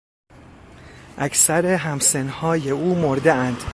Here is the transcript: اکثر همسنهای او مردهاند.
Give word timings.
اکثر 1.17 1.65
همسنهای 1.65 2.69
او 2.71 2.95
مردهاند. 2.95 3.63